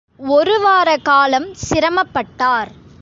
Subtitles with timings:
[0.19, 2.71] ஒரு வார காலம் சிரமப் பட்டார்.